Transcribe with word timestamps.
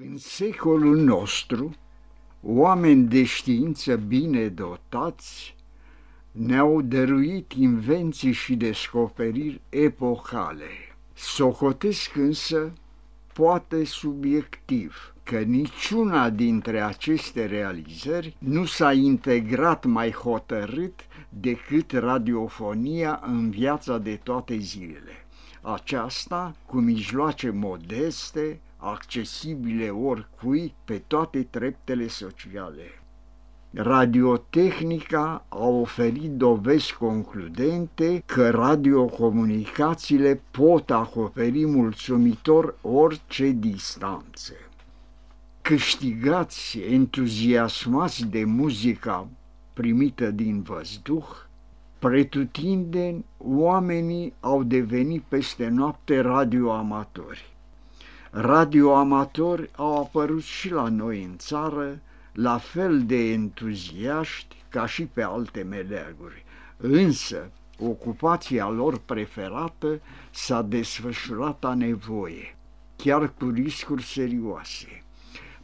În 0.00 0.18
secolul 0.18 0.96
nostru, 0.96 1.74
oameni 2.42 3.08
de 3.08 3.24
știință 3.24 3.96
bine 3.96 4.48
dotați 4.48 5.54
ne-au 6.32 6.82
dăruit 6.82 7.52
invenții 7.52 8.32
și 8.32 8.54
descoperiri 8.54 9.60
epocale. 9.68 10.68
Socotesc 11.14 12.16
însă, 12.16 12.72
poate 13.32 13.84
subiectiv, 13.84 15.14
că 15.22 15.38
niciuna 15.38 16.30
dintre 16.30 16.80
aceste 16.80 17.44
realizări 17.46 18.36
nu 18.38 18.64
s-a 18.64 18.92
integrat 18.92 19.84
mai 19.84 20.10
hotărât 20.12 21.00
decât 21.28 21.92
radiofonia 21.92 23.20
în 23.26 23.50
viața 23.50 23.98
de 23.98 24.20
toate 24.22 24.56
zilele. 24.56 25.25
Aceasta 25.68 26.54
cu 26.66 26.78
mijloace 26.78 27.50
modeste, 27.50 28.60
accesibile 28.76 29.90
oricui 29.90 30.74
pe 30.84 31.02
toate 31.06 31.42
treptele 31.42 32.08
sociale. 32.08 33.02
Radiotehnica 33.72 35.44
a 35.48 35.64
oferit 35.66 36.30
dovezi 36.30 36.94
concludente 36.94 38.22
că 38.26 38.50
radiocomunicațiile 38.50 40.42
pot 40.50 40.90
acoperi 40.90 41.66
mulțumitor 41.66 42.78
orice 42.80 43.50
distanțe. 43.50 44.56
Câștigați, 45.62 46.78
entuziasmați 46.78 48.24
de 48.26 48.44
muzica 48.44 49.28
primită 49.72 50.30
din 50.30 50.62
văzduh, 50.62 51.45
pretutindeni 51.98 53.24
oamenii 53.38 54.32
au 54.40 54.62
devenit 54.62 55.22
peste 55.22 55.68
noapte 55.68 56.20
radioamatori 56.20 57.56
radioamatori 58.38 59.70
au 59.76 60.00
apărut 60.00 60.42
și 60.42 60.70
la 60.70 60.88
noi 60.88 61.22
în 61.22 61.36
țară, 61.36 62.00
la 62.32 62.58
fel 62.58 63.06
de 63.06 63.32
entuziaști 63.32 64.56
ca 64.68 64.86
și 64.86 65.04
pe 65.04 65.22
alte 65.22 65.62
meleaguri. 65.62 66.44
Însă, 66.76 67.50
ocupația 67.78 68.68
lor 68.68 68.98
preferată 68.98 70.00
s-a 70.30 70.62
desfășurat 70.62 71.64
a 71.64 71.74
nevoie, 71.74 72.56
chiar 72.96 73.32
cu 73.38 73.48
riscuri 73.48 74.02
serioase. 74.02 75.02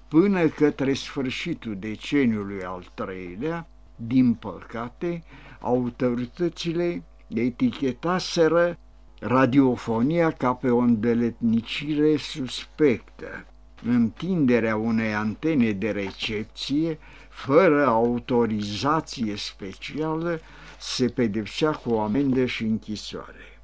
Până 0.09 0.47
către 0.47 0.93
sfârșitul 0.93 1.77
deceniului 1.78 2.65
al 2.65 2.91
treilea, 2.95 3.67
din 3.97 4.35
păcate, 4.35 5.25
autoritățile 5.61 7.03
etichetaseră 7.29 8.79
radiofonia 9.21 10.31
ca 10.31 10.55
pe 10.55 10.71
o 10.71 10.79
îndeletnicire 10.79 12.17
suspectă, 12.17 13.47
întinderea 13.83 14.77
unei 14.77 15.15
antene 15.15 15.73
de 15.73 15.91
recepție 15.91 16.99
fără 17.29 17.87
autorizație 17.87 19.37
specială 19.37 20.41
se 20.79 21.06
pedepsea 21.06 21.71
cu 21.71 21.91
o 21.91 22.01
amendă 22.01 22.45
și 22.45 22.62
închisoare. 22.62 23.61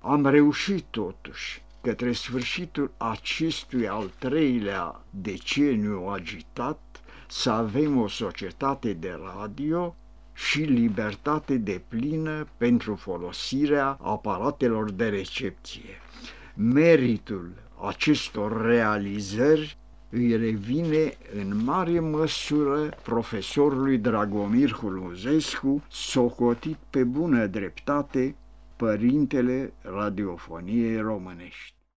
Am 0.00 0.26
reușit 0.26 0.84
totuși 0.90 1.62
către 1.80 2.12
sfârșitul 2.12 2.92
acestui 2.96 3.88
al 3.88 4.10
treilea 4.18 5.04
deceniu 5.10 6.06
agitat 6.06 6.80
să 7.28 7.50
avem 7.50 8.00
o 8.00 8.08
societate 8.08 8.92
de 8.92 9.18
radio 9.36 9.96
și 10.32 10.60
libertate 10.60 11.56
de 11.56 11.82
plină 11.88 12.46
pentru 12.56 12.94
folosirea 12.94 13.98
aparatelor 14.02 14.90
de 14.90 15.08
recepție. 15.08 16.00
Meritul 16.54 17.50
acestor 17.86 18.64
realizări 18.64 19.78
îi 20.10 20.36
revine 20.36 21.16
în 21.34 21.64
mare 21.64 22.00
măsură 22.00 22.88
profesorului 23.02 23.98
Dragomir 23.98 24.72
Huluzescu, 24.72 25.82
socotit 25.88 26.76
pe 26.90 27.04
bună 27.04 27.46
dreptate 27.46 28.36
părintele 28.76 29.72
radiofoniei 29.82 31.00
românești. 31.00 31.75